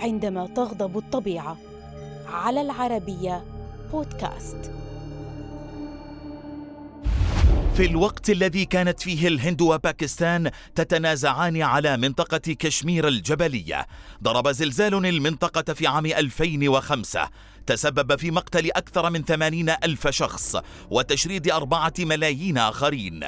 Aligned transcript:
عندما 0.00 0.46
تغضب 0.46 0.98
الطبيعة. 0.98 1.56
على 2.26 2.60
العربية 2.60 3.44
بودكاست. 3.92 4.72
في 7.74 7.86
الوقت 7.86 8.30
الذي 8.30 8.64
كانت 8.64 9.00
فيه 9.00 9.28
الهند 9.28 9.60
وباكستان 9.60 10.50
تتنازعان 10.74 11.62
على 11.62 11.96
منطقة 11.96 12.52
كشمير 12.58 13.08
الجبلية. 13.08 13.86
ضرب 14.22 14.48
زلزال 14.48 15.06
المنطقة 15.06 15.74
في 15.74 15.86
عام 15.86 16.06
2005 16.06 17.28
تسبب 17.66 18.18
في 18.18 18.30
مقتل 18.30 18.70
أكثر 18.70 19.10
من 19.10 19.24
ثمانين 19.24 19.70
ألف 19.70 20.08
شخص 20.08 20.56
وتشريد 20.90 21.50
أربعة 21.50 21.94
ملايين 21.98 22.58
آخرين. 22.58 23.20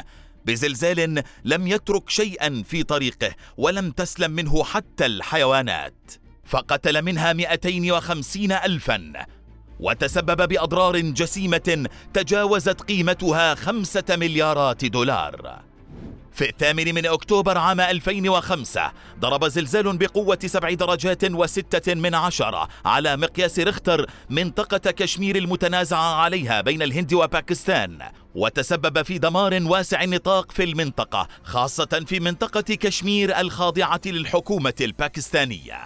بزلزال 0.44 1.22
لم 1.44 1.66
يترك 1.66 2.10
شيئا 2.10 2.62
في 2.66 2.82
طريقه 2.82 3.34
ولم 3.56 3.90
تسلم 3.90 4.30
منه 4.30 4.64
حتى 4.64 5.06
الحيوانات. 5.06 6.21
فقتل 6.44 7.02
منها 7.02 7.32
250 7.32 8.52
ألفا 8.52 9.12
وتسبب 9.80 10.48
بأضرار 10.48 11.00
جسيمة 11.00 11.86
تجاوزت 12.14 12.80
قيمتها 12.80 13.54
خمسة 13.54 14.04
مليارات 14.10 14.84
دولار. 14.84 15.62
في 16.32 16.48
الثامن 16.48 16.94
من 16.94 17.06
أكتوبر 17.06 17.58
عام 17.58 17.80
2005 17.80 18.92
ضرب 19.20 19.48
زلزال 19.48 19.96
بقوة 19.96 20.38
سبع 20.46 20.72
درجات 20.72 21.24
وستة 21.30 21.94
من 21.94 22.14
عشرة 22.14 22.68
على 22.84 23.16
مقياس 23.16 23.58
ريختر 23.58 24.06
منطقة 24.30 24.90
كشمير 24.90 25.36
المتنازعة 25.36 26.14
عليها 26.14 26.60
بين 26.60 26.82
الهند 26.82 27.12
وباكستان 27.12 27.98
وتسبب 28.34 29.02
في 29.02 29.18
دمار 29.18 29.62
واسع 29.62 30.02
النطاق 30.02 30.52
في 30.52 30.64
المنطقة 30.64 31.28
خاصة 31.42 32.04
في 32.06 32.20
منطقة 32.20 32.74
كشمير 32.74 33.40
الخاضعة 33.40 34.00
للحكومة 34.06 34.74
الباكستانية. 34.80 35.80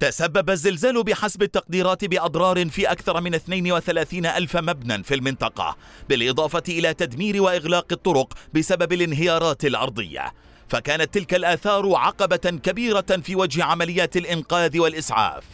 تسبب 0.00 0.50
الزلزال 0.50 1.04
بحسب 1.04 1.42
التقديرات 1.42 2.04
بأضرار 2.04 2.68
في 2.68 2.92
أكثر 2.92 3.20
من 3.20 3.34
32 3.34 4.26
ألف 4.26 4.56
مبنى 4.56 5.02
في 5.02 5.14
المنطقة 5.14 5.76
بالإضافة 6.08 6.62
إلى 6.68 6.94
تدمير 6.94 7.42
وإغلاق 7.42 7.86
الطرق 7.92 8.34
بسبب 8.54 8.92
الانهيارات 8.92 9.64
الأرضية. 9.64 10.32
فكانت 10.68 11.14
تلك 11.14 11.34
الآثار 11.34 11.94
عقبة 11.94 12.36
كبيرة 12.36 13.20
في 13.22 13.36
وجه 13.36 13.64
عمليات 13.64 14.16
الإنقاذ 14.16 14.78
والإسعاف. 14.78 15.44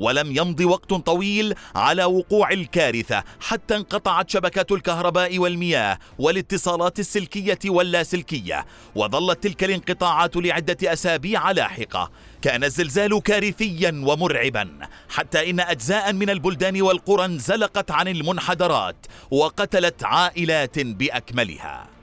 ولم 0.00 0.36
يمض 0.36 0.60
وقت 0.60 0.94
طويل 0.94 1.54
على 1.74 2.04
وقوع 2.04 2.50
الكارثة. 2.50 3.22
حتى 3.40 3.76
انقطعت 3.76 4.30
شبكات 4.30 4.72
الكهرباء 4.72 5.38
والمياه 5.38 5.98
والاتصالات 6.18 6.98
السلكية 6.98 7.58
واللاسلكية 7.66 8.66
وظلت 8.94 9.42
تلك 9.42 9.64
الانقطاعات 9.64 10.36
لعدة 10.36 10.92
أسابيع 10.92 11.50
لاحقة. 11.50 12.10
كان 12.42 12.64
الزلزال 12.64 13.22
كارثيا 13.22 14.02
ومرعبا 14.06 14.70
حتى 15.08 15.50
إن 15.50 15.60
أجزاء 15.60 16.12
من 16.12 16.30
البلدان 16.30 16.82
والقرى 16.82 17.24
انزلقت 17.24 17.90
عن 17.90 18.08
المنحدرات 18.08 19.06
وقتلت 19.30 20.04
عائلات 20.04 20.78
بأكملها. 20.78 21.99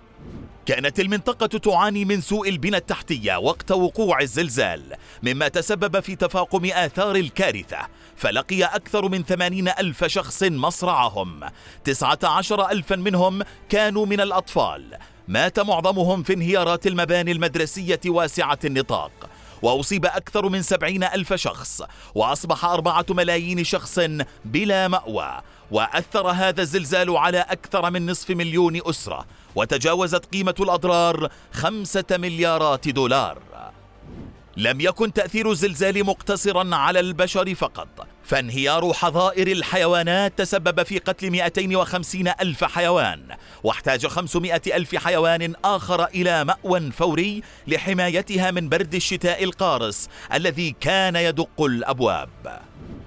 كانت 0.67 0.99
المنطقة 0.99 1.47
تعاني 1.47 2.05
من 2.05 2.21
سوء 2.21 2.49
البنى 2.49 2.77
التحتية 2.77 3.35
وقت 3.37 3.71
وقوع 3.71 4.21
الزلزال 4.21 4.81
مما 5.23 5.47
تسبب 5.47 5.99
في 5.99 6.15
تفاقم 6.15 6.65
آثار 6.65 7.15
الكارثة. 7.15 7.77
فلقي 8.15 8.63
أكثر 8.63 9.09
من 9.09 9.23
ثمانين 9.23 9.67
ألف 9.67 10.05
شخص 10.05 10.43
مصرعهم. 10.43 11.39
تسعة 11.83 12.19
عشر 12.23 12.71
ألفا 12.71 12.95
منهم 12.95 13.41
كانوا 13.69 14.05
من 14.05 14.21
الأطفال. 14.21 14.97
مات 15.27 15.59
معظمهم 15.59 16.23
في 16.23 16.33
انهيارات 16.33 16.87
المباني 16.87 17.31
المدرسية 17.31 18.01
واسعة 18.05 18.59
النطاق. 18.65 19.29
وأصيب 19.61 20.05
أكثر 20.05 20.49
من 20.49 20.61
سبعين 20.61 21.03
ألف 21.03 21.33
شخص. 21.33 21.81
وأصبح 22.15 22.65
أربعة 22.65 23.05
ملايين 23.09 23.63
شخص 23.63 23.99
بلا 24.45 24.87
مأوى. 24.87 25.41
وأثر 25.71 26.27
هذا 26.27 26.61
الزلزال 26.61 27.17
على 27.17 27.39
أكثر 27.39 27.89
من 27.89 28.05
نصف 28.05 28.29
مليون 28.29 28.81
أسرة 28.85 29.25
وتجاوزت 29.55 30.25
قيمة 30.25 30.55
الأضرار 30.59 31.29
خمسة 31.51 32.05
مليارات 32.11 32.87
دولار. 32.87 33.37
لم 34.57 34.81
يكن 34.81 35.13
تأثير 35.13 35.51
الزلزال 35.51 36.05
مقتصرا 36.05 36.75
على 36.75 36.99
البشر 36.99 37.55
فقط 37.55 38.07
فانهيار 38.23 38.93
حظائر 38.93 39.47
الحيوانات 39.47 40.37
تسبب 40.37 40.83
في 40.83 40.97
قتل 40.99 41.29
250 41.29 42.27
ألف 42.27 42.63
حيوان 42.63 43.21
واحتاج 43.63 44.07
500 44.07 44.61
ألف 44.67 44.95
حيوان 44.95 45.53
آخر 45.65 46.05
إلى 46.05 46.43
مأوى 46.43 46.91
فوري 46.91 47.43
لحمايتها 47.67 48.51
من 48.51 48.69
برد 48.69 48.95
الشتاء 48.95 49.43
القارس 49.43 50.09
الذي 50.33 50.75
كان 50.81 51.15
يدق 51.15 51.61
الأبواب. 51.61 52.29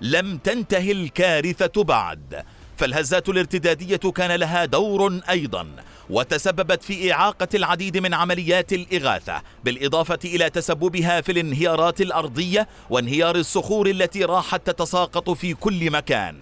لم 0.00 0.38
تنتهي 0.38 0.93
الكارثة 0.93 1.84
بعد. 1.84 2.44
فالهزات 2.77 3.28
الارتدادية 3.28 3.97
كان 3.97 4.33
لها 4.33 4.65
دور 4.65 5.21
أيضا 5.31 5.66
وتسببت 6.11 6.83
في 6.83 7.12
إعاقة 7.12 7.49
العديد 7.55 7.99
من 7.99 8.15
عمليات 8.15 8.72
الإغاثة 8.72 9.43
بالإضافة 9.65 10.19
إلى 10.25 10.50
تسببها 10.50 11.21
في 11.21 11.33
الانهيارات 11.33 12.00
الأرضية 12.00 12.69
وانهيار 12.91 13.37
الصخور 13.37 13.91
التي 13.91 14.25
راحت 14.25 14.71
تتساقط 14.71 15.31
في 15.31 15.55
كل 15.55 15.91
مكان. 15.91 16.37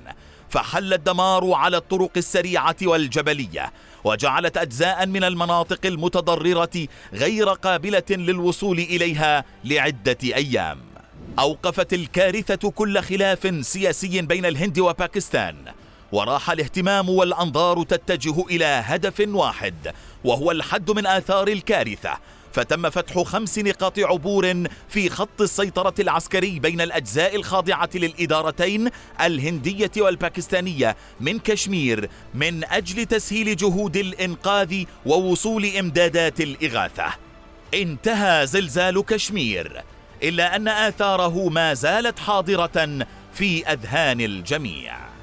فحل 0.51 0.93
الدمار 0.93 1.53
على 1.53 1.77
الطرق 1.77 2.11
السريعة 2.17 2.77
والجبلية 2.83 3.73
وجعلت 4.05 4.57
أجزاء 4.57 5.07
من 5.07 5.25
المناطق 5.25 5.87
المتضررة 5.87 6.87
غير 7.13 7.49
قابلة 7.49 8.03
للوصول 8.11 8.79
إليها 8.79 9.45
لعدة 9.65 10.19
أيام. 10.25 10.88
أوقفت 11.39 11.93
الكارثة 11.93 12.71
كل 12.71 13.03
خلاف 13.03 13.67
سياسي 13.67 14.23
بين 14.23 14.47
الهند 14.47 14.79
وباكستان 14.79 15.57
وراح 16.13 16.51
الاهتمام 16.51 17.09
والأنظار 17.09 17.83
تتجه 17.83 18.45
إلى 18.51 18.65
هدف 18.65 19.25
واحد 19.29 19.95
وهو 20.25 20.51
الحد 20.51 20.91
من 20.91 21.07
آثار 21.07 21.49
الكارثة 21.49 22.19
فتم 22.53 22.91
فتح 22.91 23.19
خمس 23.19 23.59
نقاط 23.59 23.99
عبور 23.99 24.69
في 24.89 25.09
خط 25.09 25.41
السيطرة 25.41 25.95
العسكري 25.99 26.59
بين 26.59 26.81
الأجزاء 26.81 27.37
الخاضعة 27.37 27.91
للإدارتين 27.95 28.91
الهندية 29.21 29.91
والباكستانية 29.97 30.97
من 31.21 31.39
كشمير 31.39 32.11
من 32.35 32.65
أجل 32.65 33.07
تسهيل 33.07 33.57
جهود 33.57 33.97
الإنقاذ 33.97 34.85
ووصول 35.07 35.67
إمدادات 35.67 36.41
الإغاثة. 36.41 37.07
انتهى 37.75 38.47
زلزال 38.47 39.05
كشمير 39.07 39.83
إلا 40.23 40.57
أن 40.57 40.69
آثاره 40.69 41.49
ما 41.49 41.75
زالت 41.75 42.19
حاضرة 42.19 43.07
في 43.35 43.67
أذهان 43.73 44.21
الجميع. 44.21 45.18